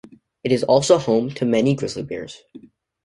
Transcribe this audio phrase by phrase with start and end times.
[0.43, 2.41] It is also home to many grizzly bears.